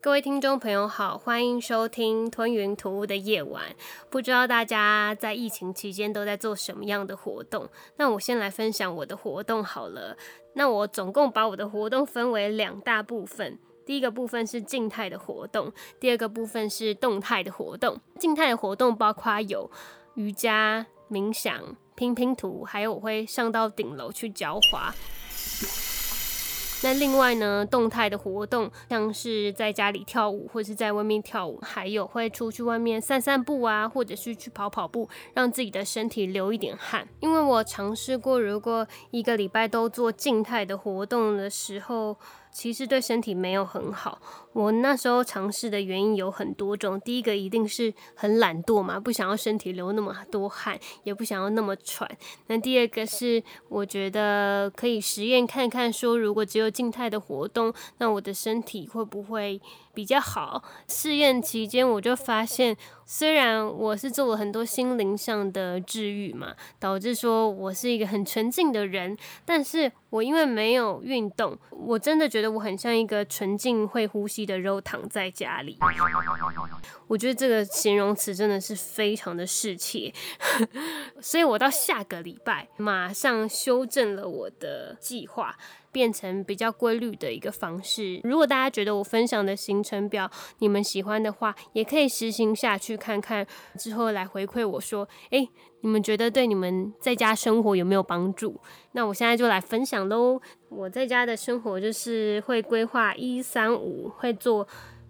[0.00, 3.64] 各位听众朋友好，欢迎收听《吞云吐雾的夜晚》。
[4.08, 7.68] 不知道大家在疫情期间都在做什么样的活动？
[7.96, 10.16] 那我先来分享我的活动好了。
[10.52, 18.00] 那我总共把我的活动分为两大部分，第一个部分是静态的活动，第二个部分是动态的活动。
[18.20, 19.68] 静态的活动包括有
[20.14, 24.94] 瑜伽、冥想、拼拼图，还有我会上到顶楼去浇花。
[26.80, 37.06] 那另外呢，动态的活动像是在家里跳舞，或是在外面跳舞，还有会出去外面散散步啊，或者是去跑跑步，让自己的身体流一点汗。
[37.20, 42.16] 因为我尝试过，如果一个礼拜都做静态的活动的时候，
[42.52, 44.20] 其实对身体没有很好。
[44.52, 52.10] 我那时候尝试的原因有很多种，第一个一定是很懒惰嘛，不想要身体流那么多汗，也不想要那么喘。
[52.48, 59.60] 那第二个是我觉得可以实验看看，说如果只有静态的活动，那我的身体会不会
[59.94, 60.64] 比较好？
[60.88, 74.48] 试验期间我就发现，虽然我是做了很多心灵上的治愈嘛，导致说我是一个很纯净的人，但是我因为没有运动，我真的觉得我很像一个纯净会呼吸。
[74.48, 75.76] 的肉躺在家里，
[77.06, 80.10] 我觉得这个形容词真的是非常的适切，
[81.20, 85.54] 所以我到下个礼拜马上修正了我的计划，
[85.92, 88.20] 变成比较规律的一个方式。
[88.24, 93.46] 如果大家觉得我分享的行程表你们喜欢的话，也可以实行下去看看，
[93.78, 95.48] 之后来回馈我说，诶，
[95.80, 98.60] 你们觉得对你们在家生活有没有帮助？
[98.92, 100.40] 那我现在就来分享喽。
[100.68, 104.66] 我在家的生活就是会规划一三五，会做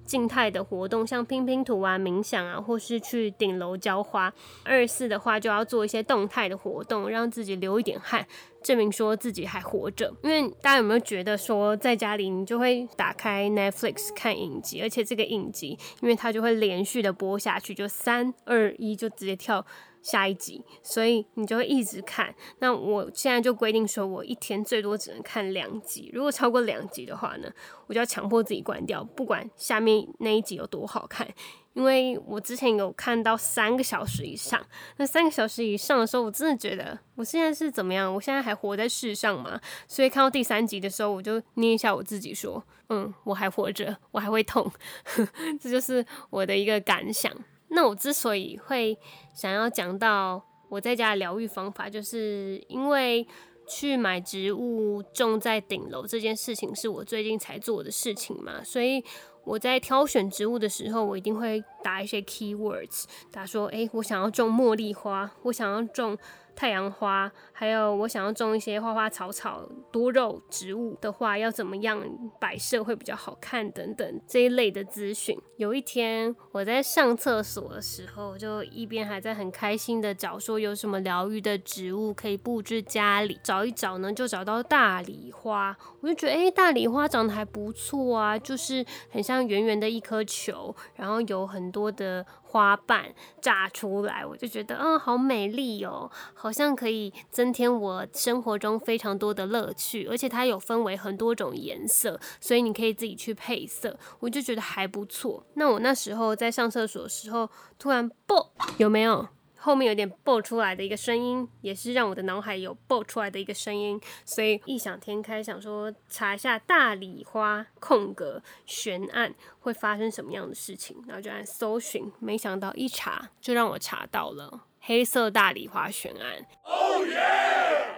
[0.09, 4.33] 静态的活动，像拼拼图啊、冥想啊，或是去顶楼浇花。
[4.65, 8.27] 二四的话就要做一些动态的活动，让自己流一点汗，
[8.63, 10.13] 证明说自己还活着。
[10.23, 19.65] 因为大家有没有觉得说，在家里你就会打开 Netflix 看影集，而且这个影集因为它就会连续的播下去，就三二一就直接跳。
[20.03, 22.35] 下一集，所以你就会一直看。
[22.59, 26.11] 那我现在就规定说，我一天最多只能看两集。
[26.13, 27.51] 如果超过两集的话呢，
[27.87, 31.27] 我就要强迫自己关掉，不管下面那一集有多好看。
[31.75, 34.61] 因为我之前有看到三个小时以上，
[34.97, 38.13] 那三个小时以上的时候，我真的觉得我现在是怎么样？
[38.13, 39.61] 我现在还活在世上吗？
[39.87, 44.69] 所以看到第三集的时候，我就捏一下我自己，说：“嗯，我还活着，我还会痛。
[45.61, 47.33] ”这就是我的一个感想。
[47.69, 48.99] 那我之所以会
[49.35, 53.27] 想要讲到我在家的疗愈方法，就是因为
[53.69, 59.05] 去买植物种在顶楼这件事情是我最近才做的事情嘛，所以
[59.45, 66.17] 我在挑选植物的时候，我一定会打一些 keywords，打说，诶，我想要种茉莉花，我想要种。
[66.59, 72.03] 太阳花，还有我想要种一些花花草草、多肉植物的话，要怎么样
[72.41, 75.39] 摆设会比较好看等等这一类的资讯。
[75.57, 85.77] 有一天我在上厕所的时候，就一边还在很开心的找说有什么疗愈的植物可以布置家里，找一找呢，就找到大礼花。
[86.01, 92.27] 我就觉得，哎，大礼花长得还不错啊，就是很像圆圆的一颗球，然后有很多的。
[92.51, 105.45] 花瓣炸出来，我就觉得，嗯，好美丽哦，好像可以增添我生活中非常多的乐趣，而且它有分为很多种颜色，所以你可以自己去配色，我就觉得还不错。
[105.55, 109.29] 那我那时候在上厕所的时候，突然啵，有没有？
[109.59, 126.47] 后面有点爆出来的一个声音，也是让我的脑海有爆出来的一个声音，所以异想天开，想说查一下大礼花空格悬案会发生什么样的事情，然后就按搜寻，没想到一查就让我查到了黑色大礼花悬案。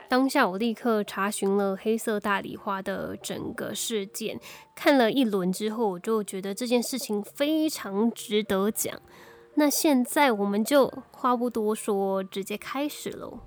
[0.08, 4.40] 当下我立刻查询了黑色大礼花的整个事件，
[4.75, 9.00] 看了一轮之后，我就觉得这件事情非常值得讲。
[9.55, 13.41] 那现在我们就话不多说，直接开始喽。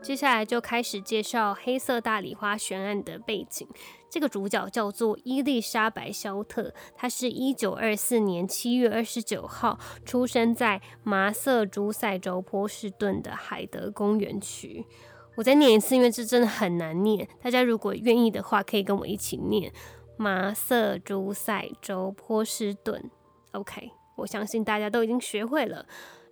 [0.00, 3.68] 接下来就开始介绍黑色大礼花悬案的背景。
[4.08, 14.86] 这个主角叫做伊丽莎白·肖特，她是一九二四年七月二十九号出生在麻瑟诸塞州波士顿的海德公园区。
[15.36, 17.28] 我再念一次，因为这真的很难念。
[17.42, 19.70] 大家如果愿意的话，可以跟我一起念。
[20.18, 23.10] 马瑟诸塞州波士顿
[23.52, 25.86] OK，我相信大家都已经学会了。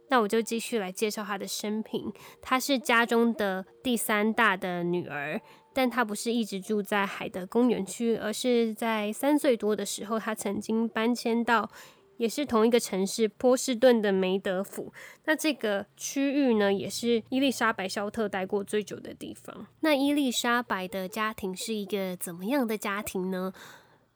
[0.09, 2.13] 那我就继续来介绍她的生平。
[2.43, 5.41] 她是家中的第三大的女儿，
[5.73, 11.69] 但她不是一直住在海德公园区，而是在三岁多的时候，她曾经搬迁到
[12.17, 14.93] 也是同一个城市波士顿的梅德府。
[15.25, 19.67] 那这个区域呢，也是伊丽莎白肖特待过最久的地方。
[19.81, 23.53] 那伊丽莎白的家庭是一个怎么样的家庭呢？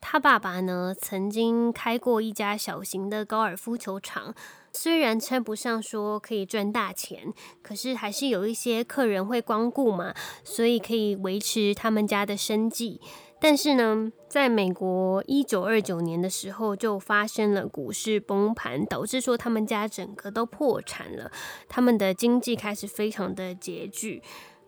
[0.03, 4.35] 他爸爸呢，曾经开过一家小型的高尔夫球场。
[4.73, 13.01] 虽然称不上说可以赚大钱，可是还是有一些客人会光顾嘛，所以可以维持他们家的生计。
[13.41, 21.33] 但是呢，在美国一九二九年的时候，就发生了股市崩盘，导致说他们家整个都破产了，
[21.69, 24.23] 他们的经济开始非常的拮据。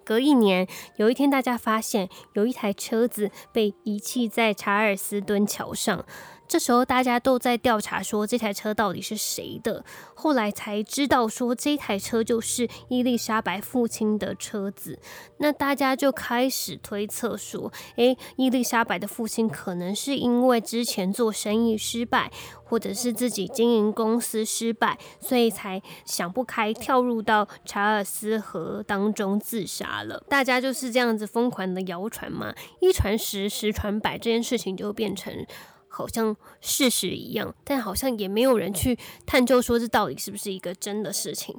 [0.05, 0.67] 隔一年，
[0.97, 6.05] 有一天，大家发现有一台车子被遗弃在查尔斯敦桥上。
[6.53, 9.83] 这时候大家都在调查，说这台车到底是谁的。
[10.13, 14.99] 后来才知道，说这台车就是伊丽莎白父亲的车子。
[15.39, 22.31] 那大家就开始推测说，诶，伊丽莎白的父亲可能是因为之前做生意失败，
[22.65, 30.23] 或者是自己经营公司失败，所以才想不开，跳入到查尔斯河当中自杀了。
[30.29, 35.33] 大家就是这样子疯狂的谣传嘛，一传十，十传百，这件事情就变成。
[35.93, 41.55] 好像事实一样，但好像也没有人去探究说这到底是不是一个真的事情。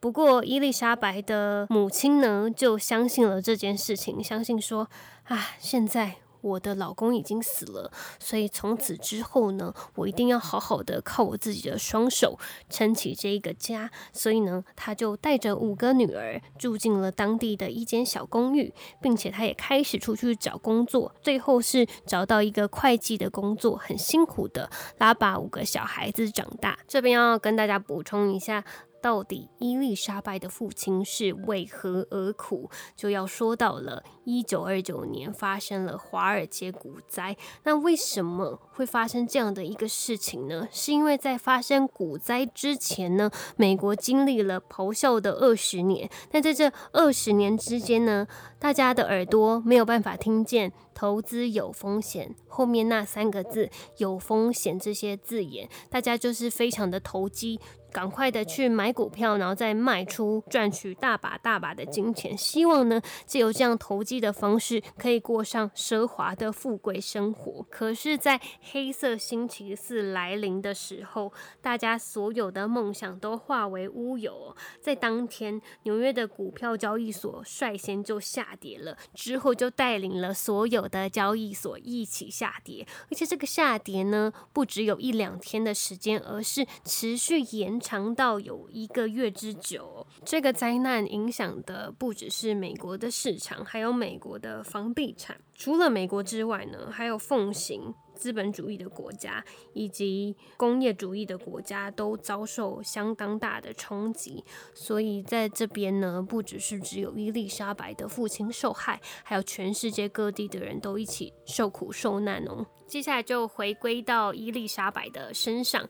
[0.00, 4.90] 不过伊丽莎白的母亲呢，就相信了这件事情，相信说
[5.24, 6.16] 啊，现在。
[6.46, 7.90] 我的老公已经死了，
[8.20, 12.38] 所以从此之后呢，我一定要好好的靠我自己的双手
[12.70, 13.90] 撑起这一个家。
[14.12, 18.72] 所以呢，他就带着五个女儿住进了当地的一间小公寓，
[19.02, 26.78] 并且他也开始出去找工作，最后是找到一个会计的工作，很辛苦的拉把五个小孩子长大。
[26.86, 28.64] 这边要跟大家补充一下。
[29.06, 32.68] 到底伊丽莎白的父亲是为何而苦？
[32.96, 37.36] 就要说到了一九二九年发生了华尔街股灾。
[37.62, 40.66] 那为什么会发生这样的一个事情呢？
[40.72, 46.10] 是因为在发生股灾之前呢，美国经历了咆哮的二十年。
[46.28, 48.26] 但在这二十年之间呢，
[48.58, 57.60] 大家的耳朵没有办法听见“投资有风险”后面那三个字“有风险”这些字眼，大家就是非常的投机。
[57.96, 62.36] 赶快的去买股票，然后再卖出，赚取大把大把的金钱。
[62.36, 67.62] 希望呢，借由这样投机的方式，可以过上奢华的富贵生活。
[67.70, 71.32] 可是，在黑色星期四来临的时候，
[71.62, 74.54] 大家所有的梦想都化为乌有。
[74.78, 82.86] 在当天，纽约的股票交易所率先就下跌了，之后就带领了所有的交易所一起下跌。
[83.10, 87.80] 而且，这个下跌呢，不只有一两天的时间，而是持续延。
[87.86, 95.40] 长到有一个月之久，这个灾难影响的不只是美国的市场，还有美国的房地产。
[95.54, 104.42] 除了美国之外呢，还有奉行资本主义的国家以及工业主义的国家都遭受相当大的冲击。
[104.74, 112.66] 所以在这边呢，不只是只有伊丽莎白的父亲受害，还有全世界各地的人都一起受苦受难哦。
[112.88, 115.88] 接下来就回归到伊丽莎白的身上。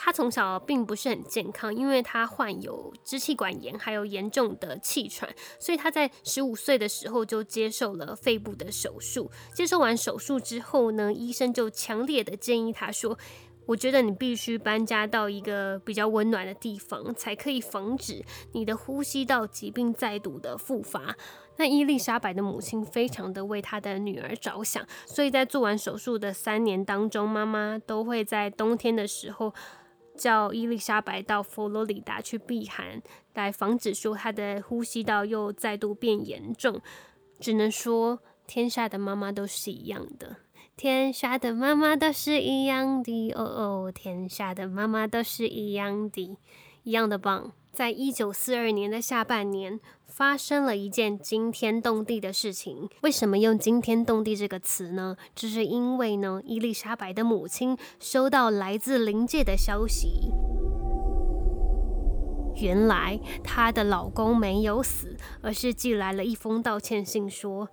[0.00, 5.28] 他从小并不是很健康，因为他患有支气管炎，还有严重的气喘，
[5.58, 9.28] 所以他在十五岁的时候就接受了肺部的手术。
[9.52, 13.18] 接受完手术之后呢，医生就强烈的建议他说
[13.66, 21.16] ：“我觉得你必须搬家到一个比较温暖的地方，才可以防止你的呼吸道疾病再度的复发。”
[21.60, 29.52] 那伊丽莎白的母亲非常的为她的女儿着想，所以在做完手术的三年当中，妈妈都会在冬天的时候。
[30.18, 33.00] 叫伊丽莎白到佛罗里达去避寒，
[33.34, 36.80] 来防止说她的呼吸道又再度变严重。
[37.40, 40.36] 只能说，天下的妈妈都是一样的，
[40.76, 46.36] 天下的妈妈都是一样的，哦哦，天下的妈妈都是一样的，
[46.82, 47.52] 一样的棒。
[47.78, 49.78] 在一九四二年的下半年。
[50.08, 52.88] 发生了一件惊天动地的事情。
[53.02, 55.16] 为什么用“惊天动地”这个词呢？
[55.32, 60.32] 这是因为呢，伊丽莎白的母亲收到来自灵界的消息。
[62.56, 67.68] 原来她的老公没有死，而是寄来了一封道歉信，说：“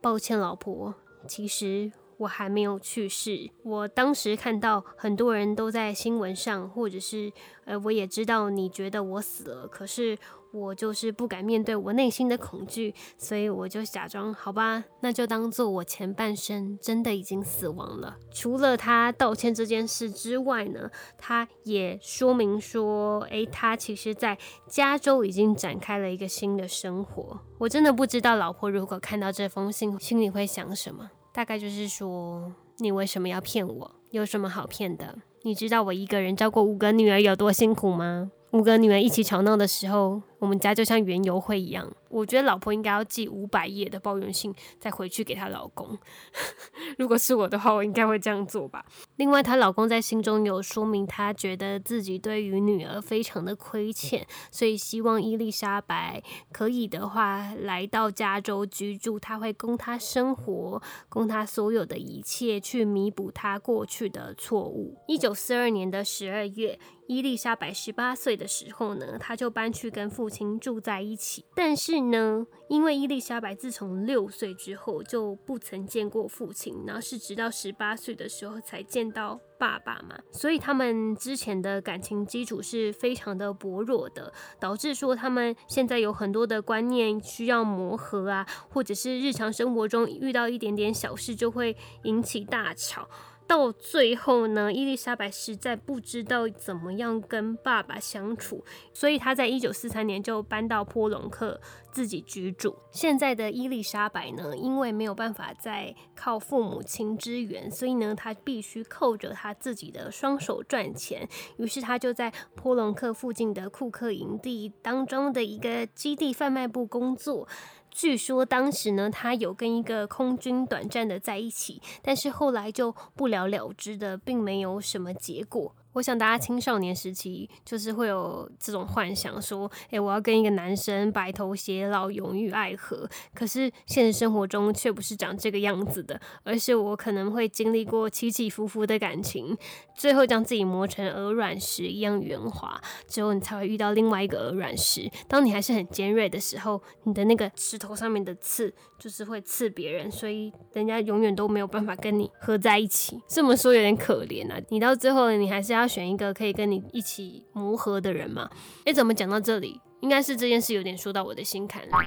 [0.00, 0.94] 抱歉，老婆，
[1.28, 3.50] 其实我还没有去世。
[3.64, 7.32] 我当时看到很多人都在新闻上，或者是
[7.64, 10.16] 呃，我也知道你觉得我死了，可是。
[10.52, 18.16] 我就是不敢面对我内心的恐惧，所以我就假装好吧，那就当做我前半生真的已经死亡了。
[18.32, 24.36] 除了他道歉这件事之外呢，他也说明说，诶，他其实在
[24.66, 27.38] 加州已经展开了一个新的生活。
[27.58, 31.12] 我真的不知道老婆如果看到这封信，心里会想什么。
[31.32, 33.90] 大概就是说，你为什么要骗我？
[34.10, 35.18] 有什么好骗的？
[35.42, 38.32] 你知道我一个人照顾五个女儿有多辛苦吗？
[38.50, 40.22] 五个女儿一起吵闹的时候。
[40.40, 45.96] 我们家就像园游会一样，我觉得老婆应该要寄五百页的抱怨信，再回去给她老公。
[46.98, 48.84] 如果是我的话，我应该会这样做吧。
[49.16, 64.96] 另外，她老公在信中有说明，他觉得自己对于女儿非常的亏欠，所以希望伊丽莎白可以的话来到加州居住，他会供她生活，供她所有的一切，去弥补她过去的错误。
[65.06, 93.08] 一九四二年的十二月，伊丽莎白十八岁的时候呢，她就搬去跟父亲住在一起，但是呢，因为伊丽莎白自从六岁之后就不曾见过父亲，然后是直到十八岁的时候才见到爸爸嘛，所以他们之前的感情基础是非常的薄弱的，导致说他们现在有很多的观念需要磨合啊，或者是日常生活中遇到一点点小事就会引起大吵。
[93.50, 98.64] 到最后呢，伊丽莎白实在不知道怎么样跟爸爸相处，
[98.94, 102.76] 所以她在一九四三年就搬到波隆克自己居住。
[102.92, 111.28] 现在的伊丽莎白呢，因为没有办法再靠父母亲支援，所以呢，她必须靠着她自己的双手赚钱。
[111.56, 117.48] 于是她就在波隆克附近的库克营地当中的一个基地贩卖部工作。
[117.90, 125.74] 据说当时呢，他有跟一个空军短暂的在一起，但是后来就不了了之的，并没有什么结果。
[125.94, 133.08] 我想大家青少年时期就是会有这种幻想，说，诶，我要跟一个男生白头偕老、永浴爱河。
[133.34, 139.56] 可是现实生活中却不是长这个样子的，而是我可能会经历过起起伏伏的感情，
[139.96, 145.10] 最后将自己磨成鹅卵石一样圆滑，之后你才会遇到另外一个鹅卵石。
[145.26, 153.20] 当你还是很尖锐的时候，你的那个石头上面的刺就是会刺别人，所以人家永远都没有办法跟你合在一起。
[153.26, 155.79] 这么说有点可怜啊，你到最后你还是要。
[155.80, 158.48] 要选一个可以跟你一起磨合的人嘛？
[158.84, 161.98] 诶，怎么讲到这里，应该是这件事有点说到我的心坎了。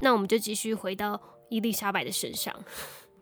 [0.00, 2.54] 那我们就继续回到伊丽莎白的身上。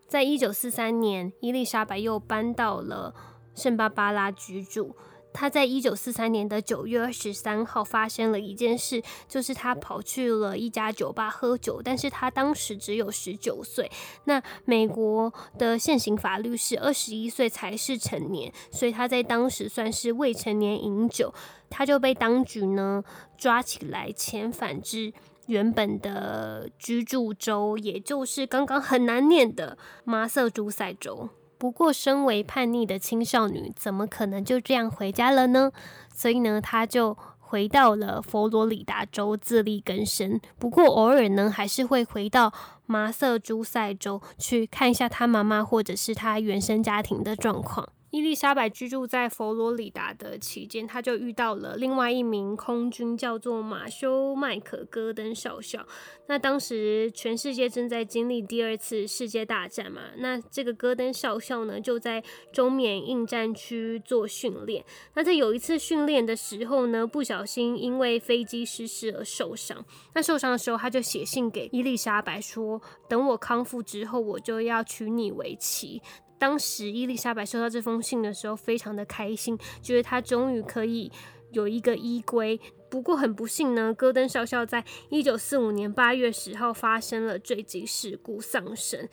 [0.07, 3.13] 在一九四三年，伊丽莎白又搬到了
[3.55, 4.95] 圣巴巴拉居住。
[5.35, 13.91] 他在一九四三年的九月二十三号发生了一件事，就是他跑去了一家酒吧喝酒，但是他当时只有十九岁。
[14.23, 21.33] 那美国的现行法律是二十一岁才是成年，所以他在当时算是未成年饮酒，
[21.69, 23.03] 他就被当局呢
[23.37, 25.11] 抓起来遣返至
[25.47, 31.29] 原本的居住州，也就是刚刚很难念的马瑟诸塞州。
[31.57, 35.71] 不过，身为叛逆的青少女，怎么可能就这样回家了呢？
[36.13, 40.39] 所以呢，她就回到了佛罗里达州自力更生。
[40.59, 42.53] 不过，偶尔呢，还是会回到
[42.85, 47.87] 麻瑟诸塞州去看一下她妈妈或者是她原生家庭的状况。
[48.11, 55.85] 伊丽莎白居住在佛罗里达的期间，她就遇到了另外一名空军，叫做马修麦克戈登少校。
[56.27, 64.85] 那当时全世界正在经历第二次世界大战嘛，那这个戈登少校呢，就在中缅应战区做训练。
[65.15, 69.83] 那在有一次训练的时候呢，不小心因为飞机失事而受伤。
[70.13, 76.01] 那受伤的时候，他就写信给伊丽莎白说：“等我康复之后，我就要娶你为妻。”
[76.37, 81.11] 当时伊丽莎白收到这封信的时候，非常的开心，觉得她终于可以
[81.51, 82.59] 有一个依归。
[82.89, 89.07] 不过很不幸呢，戈登少校在一九四五年八月十号发生了坠机事故丧生。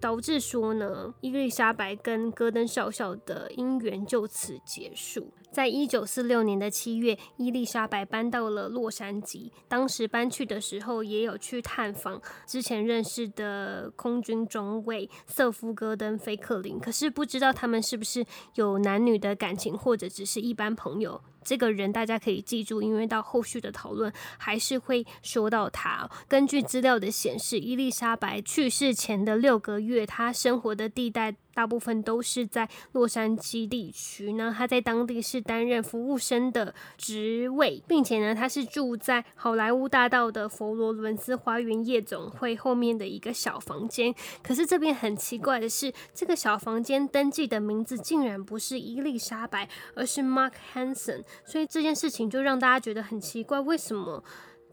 [0.00, 5.32] 导致说呢，伊丽莎白跟戈登少校的姻缘就此结束。
[5.50, 9.50] 在一九四六年的七月，伊丽莎白搬到了洛杉矶。
[9.66, 18.24] 当时搬去的时候，也有去探访之前认识的空军中尉瑟夫·戈登·菲克林，可是不知道他们是不是
[18.56, 21.20] 有男女的感情，或者只是一般朋友。
[21.48, 26.06] 这个人大家可以记住，因为到后续的讨论还是会说到他。
[26.28, 31.34] 根据资料的显示，伊丽莎白去世前的六个月，她生活的地带。
[31.58, 34.34] 大部分都是在洛杉矶地区。
[34.34, 44.14] 那他在当地是担任服务生的职位，并且呢，他是住在好莱坞大道的佛罗伦斯花园夜总会后面的一个小房间。
[44.40, 51.24] 可是这边很奇怪的是，这个小房间登记的名字竟然不是伊丽莎白，而是 Mark Hanson。
[51.44, 54.22] 所以这件事情就让大家觉得很奇怪，为什么？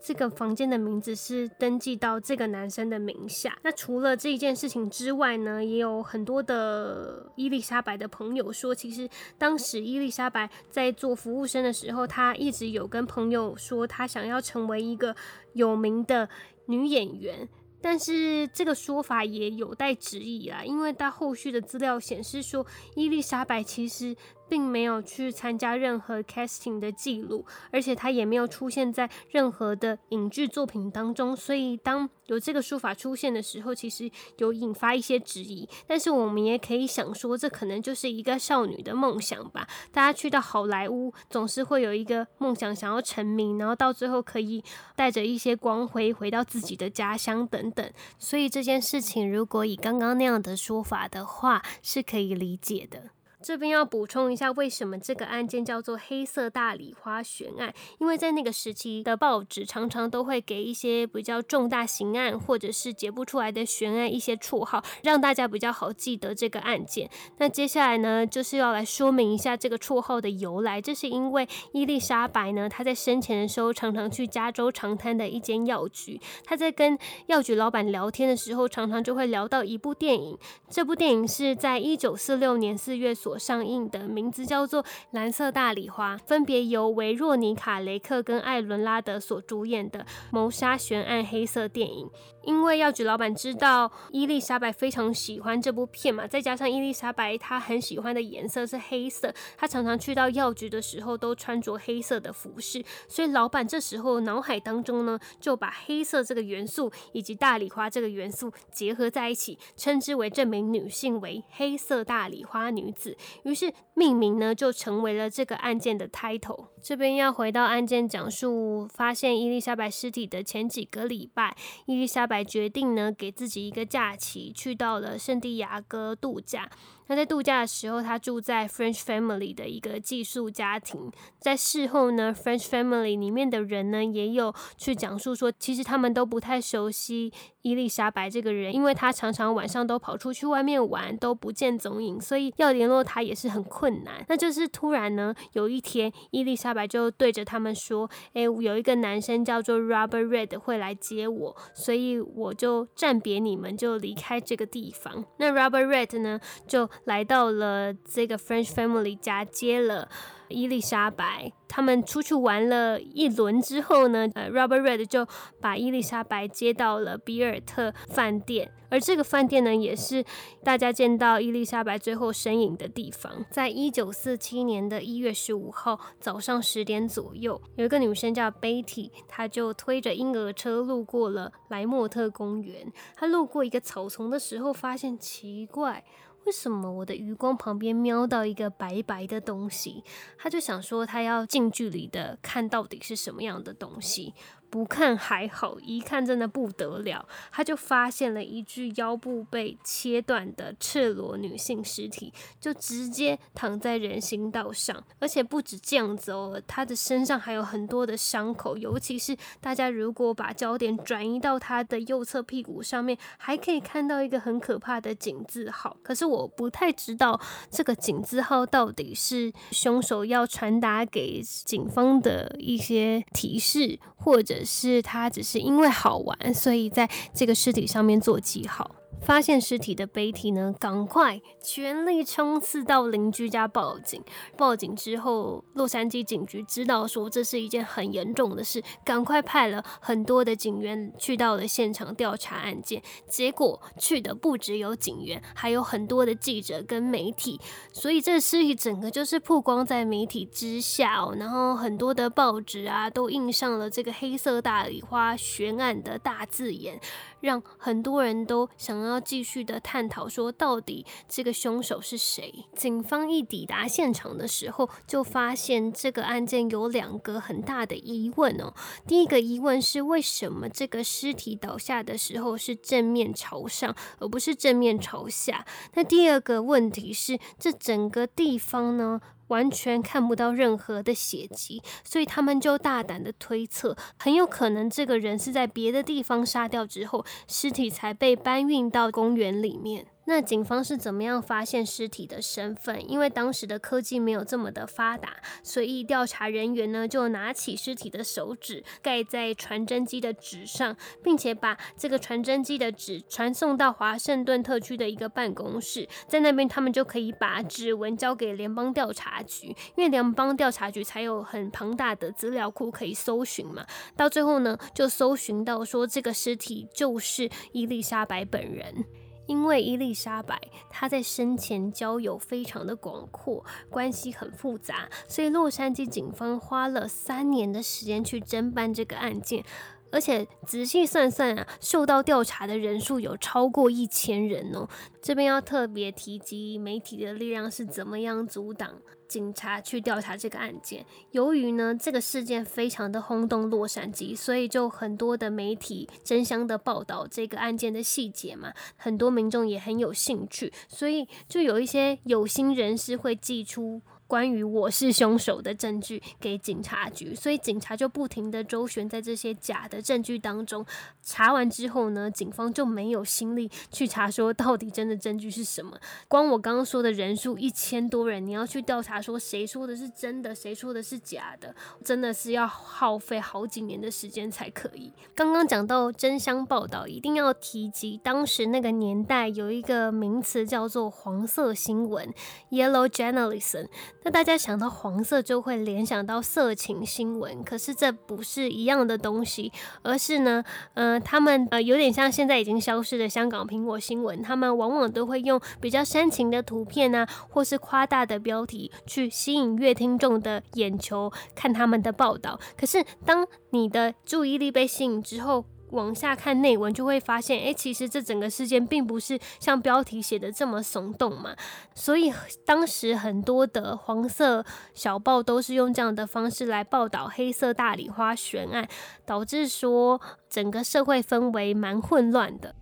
[0.05, 3.57] 这个房间的名字是登记到这个男生的名下。
[3.63, 9.09] 那除了这一件事情之外呢，也有很多的伊丽莎白的朋友说，其实
[9.39, 15.15] 当时伊丽莎白在做服务生的时候，她一直有跟朋友说，她想要成为一个
[15.53, 16.29] 有名的
[16.67, 17.49] 女演员。
[17.81, 24.15] 但是这个说法也有待质疑啦，因为他后续的资料显示说，伊丽莎白其实。
[24.47, 31.35] 并没有去参加任何 casting 的记录，而且他也没有出现在任何的影剧作品当中。
[31.35, 35.67] 所以，当有这个说法出现的时候，其实有引发一些质疑。
[35.87, 39.67] 但是，我们也可以想说，这可能就是一个少女的梦想吧。
[39.91, 44.63] 大家去到好莱坞，总是会有一个梦想，想要成名，然后到最后可以
[44.95, 47.91] 带着一些光辉回到自己的家乡等等。
[48.17, 53.14] 所以，这件事情如果以刚刚那样的说法的话，是可以理解的。
[53.45, 57.71] 这边要补充一下，为什么这个案件叫做“黑色大礼花悬案”？
[58.01, 67.07] 因为在那个时期的报纸常常都会给一些比较重大刑案或者是解不出来的悬案一些绰号，让大家比较好记得这个案件。
[67.37, 70.81] 那接下来呢，就是要来说明一下这个绰号的由来。
[70.81, 76.97] 这是因为伊丽莎白呢，她在生前的时候常常去加州长滩的一间药局，她在跟
[77.27, 80.35] 药局老板聊天的时候，常常就会聊到一部电影。
[80.67, 92.09] 这部电影是在一九四六年四月所上映的，名字叫做《蓝色大礼花》，分别由维若妮卡·雷克跟艾伦·拉德所主演的谋杀悬案黑色电影。
[92.45, 113.17] 因为药局老板知道伊丽莎白非常喜欢这部片嘛，再加上伊丽莎白她很喜欢的颜色是黑色，她常常去到药局的时候都穿着黑色的服饰，所以老板这时候脑海当中呢，就把黑色这个元素以及大礼花这个元素结合在一起，称之为这名女性为黑色大礼花女子。
[113.43, 116.67] 于是命名呢就成为了这个案件的 title。
[116.81, 121.55] 这边要回到案件讲述，发现伊丽莎白尸体的前几个礼拜，
[121.87, 126.69] 伊丽莎白决定呢给自己一个假期，去到了圣地亚哥度假。
[127.07, 131.11] 那在度假的时候，他住在 French Family 的一个寄宿家庭。
[131.39, 144.25] 在事后呢，French Family 里面的人呢也有去讲述说，其实他们都不太熟悉伊丽莎白这个人，因为他常常晚上都跑出去外面玩，都不见踪影，所以要联络他也是很困难。
[144.27, 156.89] 那就是突然呢，有一天伊丽莎白就对着他们说：“诶，有一个男生叫做 Robert Red 会来接我，所以我就暂别你们，就离开这个地方。”那 Robert Red 呢就。
[157.03, 160.09] 来到了这个 French family 家，接了
[160.47, 161.51] 伊丽莎白。
[161.67, 165.27] 他们出去玩了一轮之后呢，呃，Robert Red 就
[165.59, 170.23] 把伊丽莎白接到了比尔特饭店，而这个饭店呢，也是
[170.63, 173.43] 大家见到伊丽莎白最后身影的地方。
[173.49, 182.89] 在一九四七年的一月十五号早上十点左右，有一个女生叫 Betty，她就推着婴儿车路过了莱莫特公园。
[183.15, 186.05] 她路过一个草丛的时候，发现奇怪。
[186.45, 190.03] 为什么我的余光旁边瞄到一个白白的东西？
[190.37, 194.33] 他就想说，他要近距离的看到底是什么样的东西。
[194.75, 197.25] 不看还好，一看真的不得了。
[197.49, 205.01] 他就发现了一具腰部被切断的赤裸女性尸体，就直接躺在人行道上。
[205.17, 208.77] 而且不止这样子哦，她的身上还有很多的伤口。
[208.77, 215.95] 尤其是大家如果把焦点转移到她的右侧屁股上面，还可以看到一个很可怕的井字号。
[216.03, 217.39] 可是我不太知道
[217.71, 224.64] 这个井字号到底是凶手要传达给警方的一些提示，或者。
[224.65, 228.89] 是他只是因为好玩，所以在这个尸体上面做记号。
[229.21, 234.23] 发现尸体的 Betty 呢，赶快全力冲刺到邻居家报警。
[234.55, 243.01] 报警之后，洛杉矶警局知道说这是一件很严重的事，赶快派了很多的警员去到了现场调查案件。
[243.27, 247.59] 结果去的不只有警员，还有很多的记者跟媒体。
[247.91, 251.35] 所以这尸体整个就是曝光在媒体之下哦。
[251.39, 256.99] 然后很多的报纸啊，都印上了这个黑色大礼花悬案的大字眼，
[257.39, 259.14] 让很多人都想要。
[259.15, 262.53] 要继续的探讨，说到底这个凶手是谁。
[262.75, 268.73] 警方一抵达现场的时候，就发现这个案件有两个很大的疑问哦。
[269.07, 275.65] 第一个疑问是，为什么这个尸体倒下的时候是正面朝上，而不是正面朝下？
[275.93, 279.21] 那第二个问题是，这整个地方呢？
[279.47, 290.07] 完全看不到任何的血迹，所以他们就大胆的推测，很有可能这个人是在别的地方杀掉之后，尸体才被搬运到公园里面。
[290.27, 293.09] 那警方是怎么样发现尸体的身份？
[293.09, 313.85] 因为当时的科技没有这么的发达，所以调查人员呢就拿起尸体的手指盖在传真机的纸上，并且把这个传真机的纸传送到华盛顿特区的一个办公室，在那边他们就可以把指纹交给联邦调查局，因为联邦调查局才有很庞大的资料库可以搜寻嘛。
[314.15, 319.05] 到最后呢，就搜寻到说这个尸体就是伊丽莎白本人。
[319.47, 329.63] 因为伊丽莎白她在生前交友非常的广阔，关系很复杂，所以洛杉矶警方花了三年的时间去侦办这个案件，
[330.11, 334.87] 而且仔细算算啊，受到调查的人数有超过一千人哦。
[335.21, 338.93] 这边要特别提及媒体的力量是怎么样阻挡。
[339.27, 353.99] 警察去调查这个案件，由于呢这个事件非常的轰动洛杉矶，所以就很多的媒体争相的报道这个案件的细节嘛，很多民众也很有兴趣，所以就有一些有心人士会寄出。
[354.27, 360.85] 关于我是凶手的证据给警察局，所以警察就不停的周旋在这些假的证据当中。
[361.21, 365.97] 查完之后呢，警方就没有心力去查说到底真的证据是什么。
[366.27, 375.11] 光我刚刚说的人数一千多人，你要去调查说谁说的是真的，谁说的是假的，真的是要耗费好几年的时间才可以。
[375.35, 382.33] 刚刚讲到真相报道，一定要提及当时那个年代有一个名词叫做黄色新闻
[382.71, 383.87] （Yellow Journalism）。
[384.25, 390.63] 那大家想到黄色就会联想到色情新闻，可是这不是一样的东西，而是呢，
[390.95, 402.59] 呃，他们呃有点像现在已经消失的香港苹果新闻，他们往往都会用比较煽情的图片啊，或是夸大的标题去吸引阅听众的眼球看他们的报道。
[402.75, 405.63] 可是当你的注意力被吸引之后，
[405.95, 411.55] 往下看内文，就会发现，哎，其实这整个事件并不是像标题写的这么耸动嘛。
[411.95, 412.31] 所以
[412.65, 418.87] 当时很多的黄色小报都是用这样的方式来报道黑色大礼花悬案，
[419.25, 422.75] 导致说整个社会氛围蛮混乱的。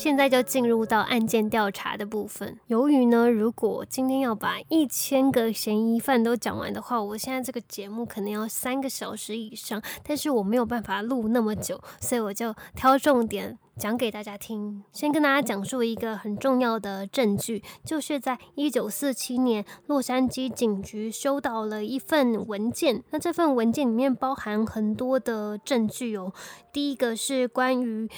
[0.00, 2.58] 现在就进入到案件调查的部分。
[2.68, 14.82] 由于呢，如果今天要把一千个嫌疑犯都讲完的话，我现在这个节目可能要三个小时以上，但是我没有办法录那么久，所以我就挑重点讲给大家听。
[14.90, 26.32] 先跟大家讲述一个很重要的证据，就是在一九四七年，洛杉矶警局收到了一份文件，那这份文件里面包含很多的证据哦。
[26.72, 28.08] 第一个是关于。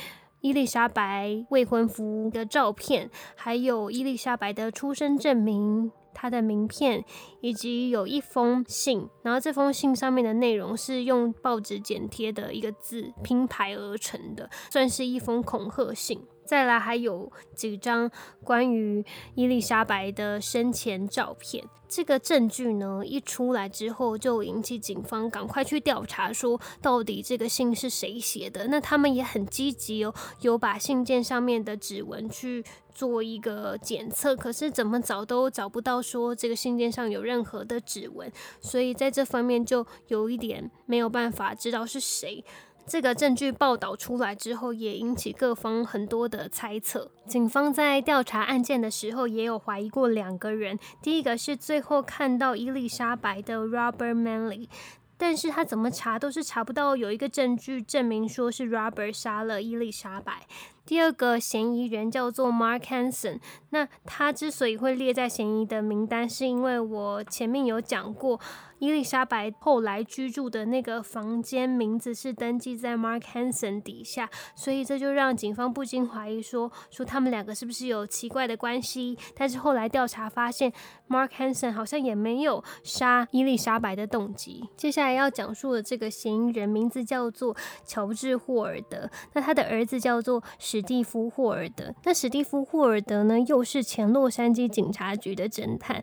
[0.42, 7.04] 伊丽莎白未婚夫的照片，还有伊丽莎白的出生证明、她的名片，
[7.40, 9.08] 以及有一封信。
[9.22, 16.20] 然后这封信上面的内容是用报纸剪贴的一个字拼排而成的，算是一封恐吓信。
[16.52, 18.10] 再来还有几张
[18.44, 19.02] 关于
[19.34, 28.66] 伊丽莎白的生前照片，这个证据呢一出来之后，就引起警方赶快去调查，说到底这个信是谁写的？
[28.66, 30.12] 那他们也很积极哦，
[30.42, 32.62] 有把信件上面的指纹去
[32.94, 42.44] 做一个检测，可是怎么找都找不到说这个信件上有任何的指纹，所以在这方面就有一点没有办法知道是谁。
[42.84, 47.10] 这个证据报道出来之后，也引起各方很多的猜测。
[47.26, 50.78] 警方在调查案件的时候，也有怀疑过两个人。
[51.00, 54.68] 第一个是最后看到伊丽莎白的 Robert Manley，
[55.16, 60.46] 但是他怎么查都是查不到有一个证据证明说是 Robert 杀了伊丽莎白。
[60.84, 63.38] 第二个嫌疑人叫做 Mark Hansen，
[63.70, 68.38] 那他之所以会列在嫌疑的名单，是因为我前面有讲过。
[68.82, 79.16] 伊丽莎白后来居住的那个房间名字是登记在 Mark Hansen 底下，所以这就让警方不禁怀疑说，说他们两个是不是有奇怪的关系？
[79.36, 80.72] 但是后来调查发现
[81.08, 84.68] ，Mark Hansen 好像也没有杀伊丽莎白的动机。
[84.76, 91.94] 接下来要讲述的这个嫌疑人名字叫做乔治霍尔德，那他的儿子叫做史蒂夫霍尔德。
[92.02, 96.02] 那史蒂夫霍尔德呢，又是前洛杉矶警察局的侦探。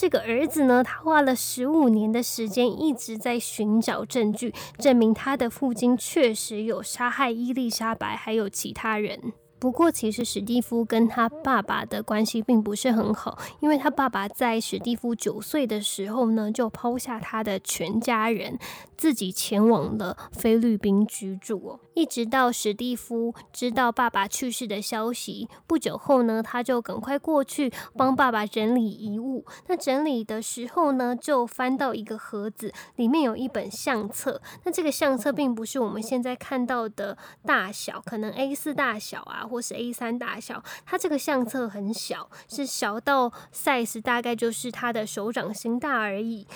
[0.00, 9.32] 这个儿子呢，他花了十五年的时间，一直在寻找证据，证明他的父亲确实有杀害伊丽莎白，还有其他人。
[9.58, 18.56] 不过，其实史蒂夫跟他爸爸的关系并不是很好，因为他爸爸在史蒂夫九岁的时候呢，就抛下他的全家人，
[18.96, 21.80] 自己前往了菲律宾居住。
[21.98, 29.44] 一直到史蒂夫知道爸爸去世的消息，不久后呢，他就赶快过去帮爸爸整理遗物。
[29.66, 34.40] 那整理的时候呢，就翻到一个盒子，里面有一本相册。
[34.62, 39.44] 那这个相册并不是我们现在看到的大小，可能 A 四大小啊。
[39.48, 46.46] 或是 A 三大小，它这个相册很小，是小到 size 大概就是他的手掌心大而已。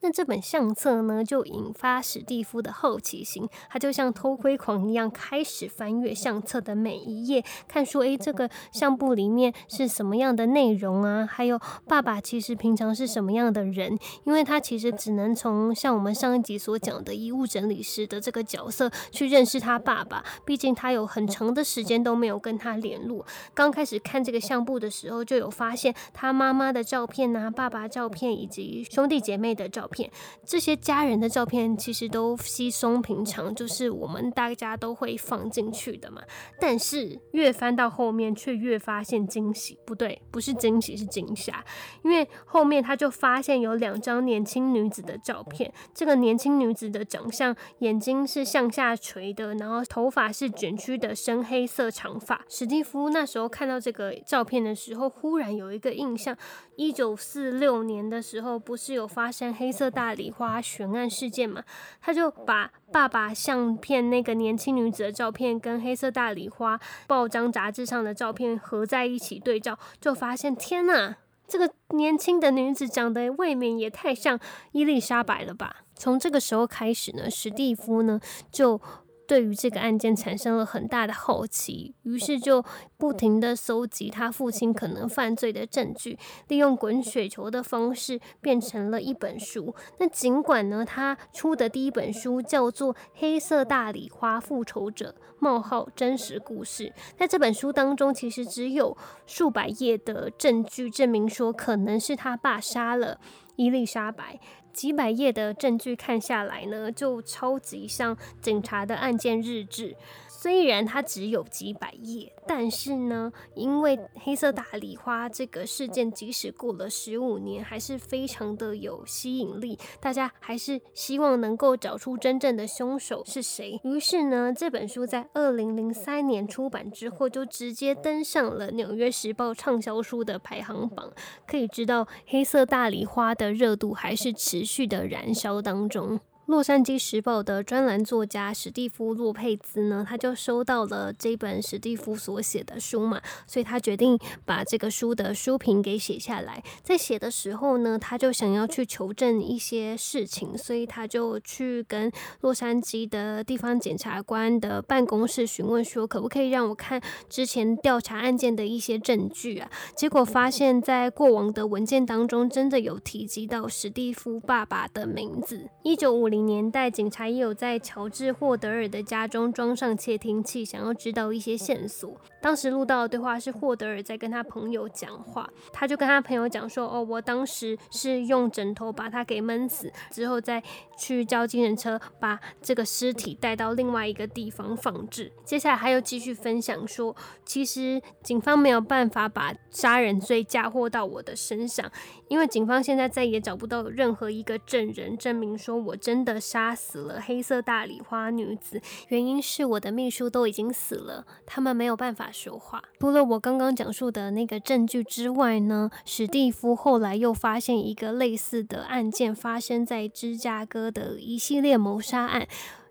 [0.00, 11.26] 那这本相册呢，就引发史蒂夫的好奇心，他就像偷窥狂一样，开始翻阅相册的每一页，看说，诶，这个相簿里面是什么样的内容啊？
[11.28, 11.58] 还有
[11.88, 13.98] 爸爸其实平常是什么样的人？
[14.22, 23.26] 因为他其实只能从像我们上一集所讲的遗物整理师的这个角色去认识他爸爸，毕竟他有很长的时间都没有跟他联络。
[23.52, 29.87] 刚开始看这个相簿的时候，就有发现他妈妈的照片啊，爸爸照片以及兄弟姐妹的照。
[29.90, 30.10] 片
[30.44, 36.22] 这些家人的照片其实都稀松平常，就是我们大家都会放进去的嘛。
[36.60, 39.78] 但是越翻到后面，却越发现惊喜。
[39.86, 41.64] 不对，不是惊喜，是惊吓。
[42.02, 45.72] 因为后面他就发现有两张年轻女子的照片。
[45.94, 52.44] 这个年轻女子的长相，眼睛是向下垂的，然后头发是卷曲的深黑色长发。
[52.48, 56.36] 史蒂夫那时候看到这个照片的时候，忽然有一个印象：
[56.76, 59.72] 一九四六年的时候，不是有发生黑。
[59.78, 61.62] 色大礼花悬案事件嘛，
[62.02, 71.14] 他就把爸爸相片那个年轻女子的照片跟黑色大礼花报章杂志上的照片合在一起对照，就发现天呐，
[71.46, 74.40] 这个年轻的女子长得未免也太像
[74.72, 75.84] 伊丽莎白了吧？
[75.94, 78.80] 从这个时候开始呢，史蒂夫呢就。
[79.28, 82.64] 对于这个案件产生了很大的好奇，于是就
[82.96, 89.74] 不停的搜集他父亲可能犯罪的证据，利用滚雪球的方式变成了一本书。
[89.98, 103.20] 那尽管呢，他出的第一本书叫做《黑色大礼花复仇者：冒号真实故事》，在这本书当中，其实只有数百页的证据证明说可能是他爸杀了
[103.58, 104.38] 伊丽莎白。
[104.72, 109.96] 几百页的证据看下来呢，就超级像警察的案件日志。
[110.40, 119.76] 虽然它只有几百页，但是呢，因为黑色大礼花这个事件，即使过了十五年，还是非常的有吸引力。
[120.00, 123.80] 大家还是希望能够找出真正的凶手是谁。
[123.82, 131.12] 于是呢，这本书在二零零三年出版之后，就直接登上了《纽约时报》畅销书的排行榜。
[131.48, 136.20] 可以知道，黑色大礼花的热度还是持续的燃烧当中。
[136.48, 146.64] 洛杉矶时报的专栏作家史蒂夫·洛佩兹呢，他就收到了这本史蒂夫所写的书嘛，所以他决定把这个书的书评给写下来。
[146.82, 159.70] 在写的时候呢，他就想要去求证一些事情，所以他就去跟洛杉矶的地方检察官的办公室询问说，可不可以让我看之前调查案件的一些证据啊？
[159.94, 166.37] 结果发现，在过往的文件当中，真的有提及到史蒂夫爸爸的名字，一九五零。
[166.42, 172.20] 年代，警察也有在乔治·霍德尔的家中装上窃听器，想要知道一些线索。
[172.40, 180.62] 当时录到的对话是霍德尔在跟他朋友讲话，他就跟他朋友讲说：“哦，我当时是用枕头把他给闷死，之后再
[180.96, 191.90] 去叫精神车把这个尸体带到另外一个地方放置。”接下来他又继续分享说：“其实警方没有办法把杀人罪嫁祸到我的身上，
[192.28, 202.82] 因为警方现在再也找不到任何一个证人证明说我真的杀死了黑色大礼花女子，原因是我的秘书都已经死了，他们没有办法。”说话。
[203.00, 212.46] 除了我刚刚讲述的那个证据之外呢，史蒂夫后来又发现一个类似的案件，发生在芝加哥的一系列谋杀案。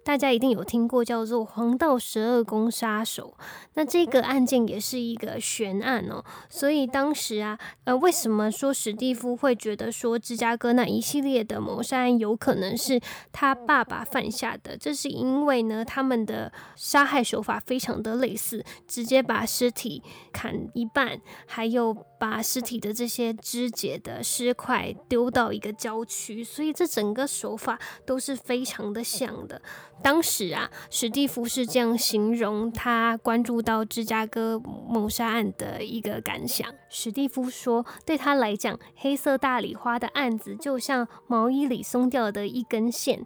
[0.08, 3.36] 大家一定有听过叫做黄道十二宫杀手，
[3.74, 6.24] 那这个案件也是一个悬案哦。
[6.48, 13.02] 所以当时啊，呃，为什么说史蒂夫会觉得说芝加哥那一系列的谋杀案有可能是
[13.34, 14.78] 他爸爸犯下的？
[14.78, 29.62] 这是因为呢，他们的杀害手法非常的类似，直接把尸体砍一半，还有把尸体的这些肢解的尸块丢到一个郊区，所以这整个手法都是非常的像的。
[30.04, 36.68] 当时啊，史蒂夫是这样形容他关注到芝加哥谋杀案的一个感想。
[36.90, 43.26] 史蒂夫说，对他来讲，黑色大礼花的案子就像毛衣里松掉的一根线。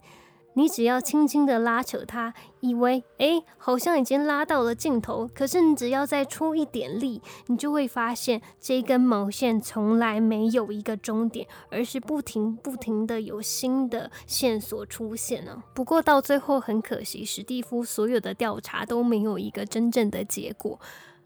[0.54, 15.64] 你只要轻轻的拉扯它，以为诶好像已经拉到了尽头，可是你只要再出一点力，你就会发现这根毛线从来没有一个终点，而是不停不停的有新的线索出现了。
[15.74, 20.80] 不过到最后很可惜，史蒂夫所有的调查都没有一个真正的结果。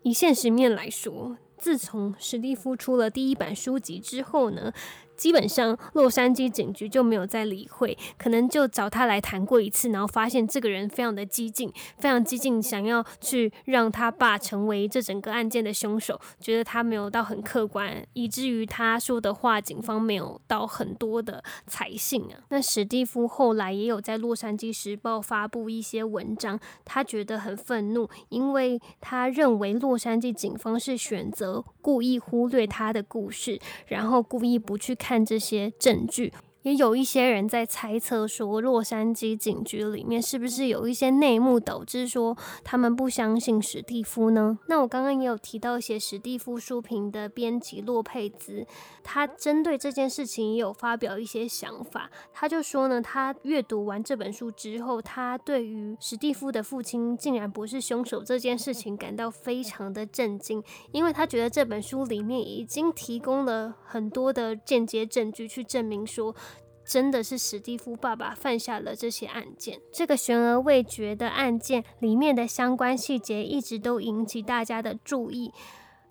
[0.04, 4.72] 以现实面来说，自从史蒂夫出了第一版书籍之后呢？
[5.16, 22.44] 基本上，洛杉矶警局就没有再理会，可能就找他来谈过一次，然后发现这个人非常的激进，非常激进，想要去让他爸成为这整个案件的凶手，觉得他没有到很客观，以至于他说的话，警方没有到很多的采信啊。
[22.50, 34.94] 那史蒂夫后来也有在洛杉矶时报发布一些文章，他觉得很愤怒，因为他认为洛杉矶警方是选择故意忽略他的故事，然后故意不去。
[35.06, 36.34] 看这些证据。
[36.66, 44.58] 也有一些人在猜测说，洛杉矶警局里面是不是有一些内幕，导致说他们不相信史蒂夫呢？
[44.66, 48.66] 那我刚刚也有提到写史蒂夫书评的编辑洛佩兹，
[49.04, 52.10] 他针对这件事情也有发表一些想法。
[52.34, 66.36] 他就说呢，他阅读完这本书之后，他对于史蒂夫的父亲竟然不是凶手这件事情感到非常的震惊，因为他觉得这本书里面已经提供了很多的间接证据去证明说。
[66.86, 75.52] 真的是史蒂夫爸爸犯下了这些案件，这个悬而未决的案件里面的相关细节一直都引起大家的注意，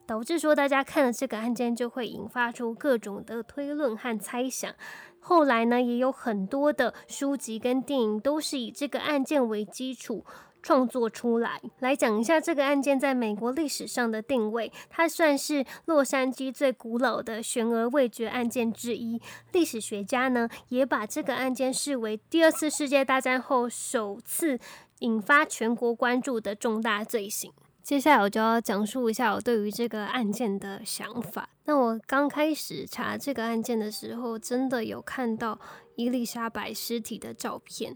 [0.04, 4.74] 导致说大家看了这个案件就会引发出各种的推论和猜想。
[5.20, 10.24] 后来呢，也有很多的书籍跟电影都是以这个案件为基础。
[10.64, 14.72] 创作出来，来讲一下这个案件在美国历史上的定位。
[14.88, 19.20] 它算是洛杉矶最古老的悬而未决案件之一。
[19.52, 24.58] 历史学家呢，也把这个案件视为第二次世界大战后首次
[25.00, 27.52] 引发全国关注的重大罪行。
[27.82, 31.46] 接下来我就要讲述一下我对于这个案件的想法。
[31.66, 35.60] 那我刚开始查这个案件的时候，真的有看到
[35.96, 37.94] 伊丽莎白尸体的照片。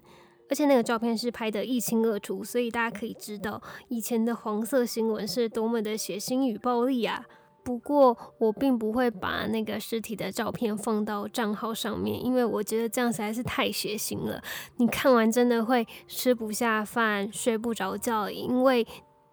[0.51, 7.25] 而且那个照片是拍得一清二楚，所以大家可以知道以前的黄色新闻是多么的血腥与暴力啊！
[7.65, 14.43] 不过我并不会把那个尸体的照片放到账号上面，因为我觉得这样实在是太血腥了。
[14.77, 18.87] 你看完真的会吃不下饭、睡不着觉，因为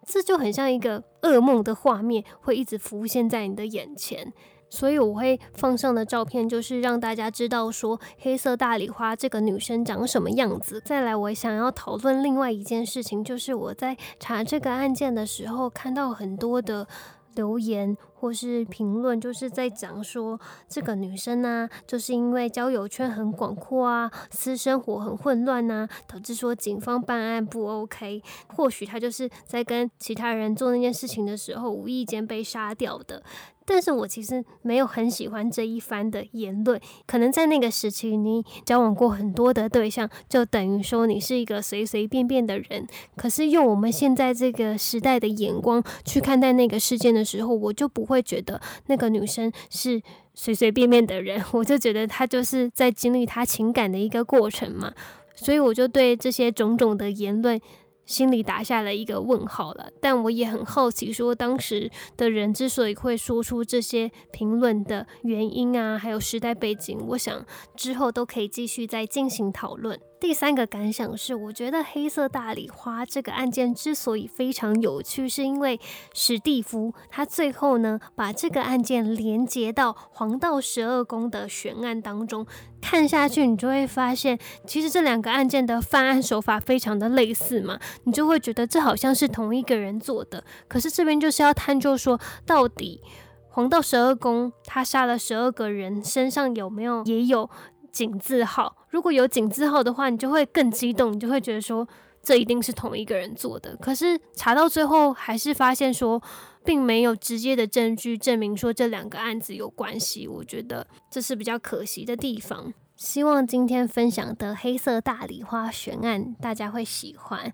[0.04, 4.34] 这就很像一个噩梦的画面，会一直浮现在你的眼前。
[4.68, 10.82] 所以我会放上的照片，就是让大家知道说黑色大礼花这个女生长什么样子。
[10.84, 16.86] 再来，我想要讨论另外一件事情，就是我在查这个案件的时候，看到很多的
[17.34, 28.22] 留言或是评论，就是在讲说这个女生呢，就是因为交友圈很广阔啊，私生活很混乱呐，导致说警方办案不 OK。
[28.48, 33.22] 或许她就是在跟其他人做那件事情的时候，无意间被杀掉的。
[33.66, 36.80] 但是我其实没有很喜欢这一番的言论。
[37.06, 42.86] 可能在那个时期，你交往过很多的对象，就等于说你是一个随随便便的人。
[43.16, 50.00] 可是用我们现在这个时代的眼光去看待那个事件的时候，我就不会觉得那个女生是
[50.32, 54.92] 随随便便的人，我就觉得她就是在经历她情感的一个过程嘛。
[55.34, 57.60] 所以我就对这些种种的言论。
[58.06, 70.00] 心里打下了一个问号了，但我也很好奇，说当时的人之所以会说出这些评论的原因啊，还有时代背景，我想之后都可以继续再进行讨论。
[70.26, 75.78] 第三个感想是，我觉得黑色大礼花这个案件之所以非常有趣，是因为
[76.14, 82.44] 史蒂夫他最后呢把这个案件连接到黄道十二宫的悬案当中。
[82.82, 84.36] 看下去，你就会发现，
[84.66, 90.42] 其实这两个案件的犯案手法非常的类似嘛，你就会觉得这好像是同一个人做的。
[90.66, 93.00] 可是这边就是要探究说，到底
[93.48, 97.48] 黄道十二宫他杀了十二个人，身上有没有也有
[97.96, 98.76] 井字号？
[98.90, 101.86] 如果有井字号的话，你就会更激动，你就会觉得说
[102.22, 103.76] 这一定是同一个人做的。
[103.76, 106.22] 可是查到最后，还是发现说。
[106.66, 112.74] 并没有直接的证据证明说这两个案子有关系，我觉得这是比较可惜的地方。
[112.96, 117.52] 希望今天分享的黑色大礼花悬案大家会喜欢。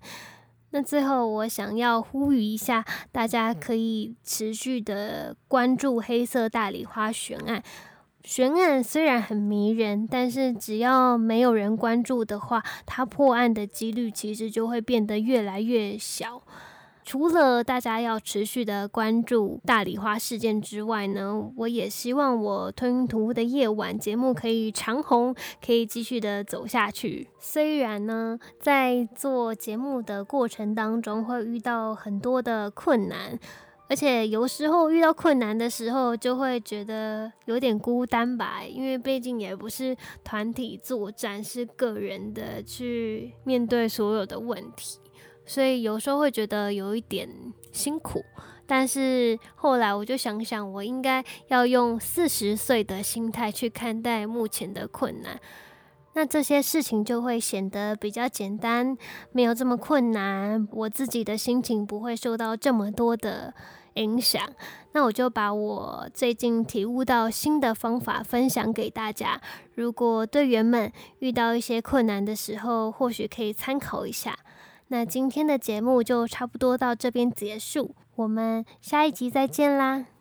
[0.71, 7.61] 那最后，我想要呼吁一下，大家可以持续的关注黑色大礼花悬案。
[8.23, 16.41] 悬案虽然很迷人，但是只要没有人关注的话，它破案的几率其实就会变得越来越小。
[17.05, 27.27] 除了大家要持续的关注大礼花事件之外呢，我也希望我吞云吐雾的夜晚节目可以长红，可以继续的走下去。
[27.37, 33.37] 虽然呢，在做节目的过程当中会遇到很多的困难，
[33.89, 44.99] 而且有时候遇到困难的时候就会觉得有点孤单吧，因为毕竟也不是团体作战，是个人的去面对所有的问题。
[45.45, 47.29] 所以有时候会觉得有一点
[47.71, 48.23] 辛苦，
[48.65, 55.37] 但是后来我就想想，我应该要用四十岁的心态去看待目前的困难，
[56.15, 58.95] 那这些事情就会显得比较简单，
[59.31, 63.53] 没有这么困难，我自己的心情不会受到这么多的
[63.95, 64.47] 影响。
[64.91, 69.41] 那我就把我最近体悟到新的方法分享给大家，
[69.73, 74.37] 如果队员们遇到一些困难的时候，或许可以参考一下。
[74.89, 80.12] 那今天的节目就差不多到这边结束，我们下一集再见啦。